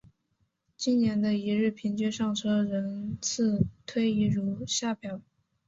[0.75, 5.21] 近年的一日平均上车人次推移如下表。